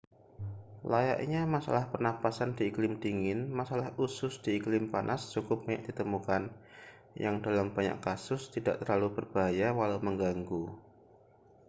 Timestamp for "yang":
7.23-7.35